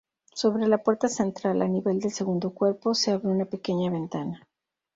[0.33, 4.47] Sobre la puerta central, a nivel del segundo cuerpo, se abre una pequeña ventana.